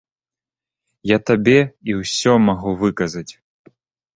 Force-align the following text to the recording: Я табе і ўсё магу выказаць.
Я 1.11 1.17
табе 1.29 1.55
і 1.91 1.99
ўсё 1.99 2.33
магу 2.49 2.71
выказаць. 2.81 3.29